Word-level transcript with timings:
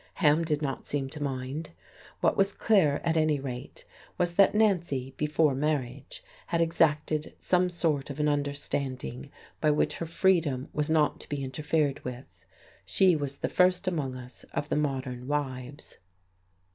Ham 0.15 0.43
did 0.43 0.63
not 0.63 0.87
seem 0.87 1.11
to 1.11 1.21
mind. 1.21 1.69
What 2.21 2.35
was 2.35 2.53
clear, 2.53 3.01
at 3.03 3.15
any 3.15 3.39
rate, 3.39 3.85
was 4.17 4.33
that 4.33 4.55
Nancy, 4.55 5.13
before 5.15 5.53
marriage, 5.53 6.23
had 6.47 6.59
exacted 6.59 7.35
some 7.37 7.69
sort 7.69 8.09
of 8.09 8.19
an 8.19 8.27
understanding 8.27 9.29
by 9.59 9.69
which 9.69 9.97
her 9.97 10.07
"freedom" 10.07 10.69
was 10.73 10.89
not 10.89 11.19
to 11.19 11.29
be 11.29 11.43
interfered 11.43 12.03
with. 12.03 12.43
She 12.83 13.15
was 13.15 13.37
the 13.37 13.47
first 13.47 13.87
among 13.87 14.15
us 14.15 14.43
of 14.55 14.69
the 14.69 14.75
"modern 14.75 15.27
wives." 15.27 15.97